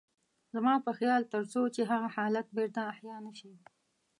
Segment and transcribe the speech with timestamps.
[0.53, 3.53] زما په خيال تر څو چې هغه حالت بېرته احيا نه شي.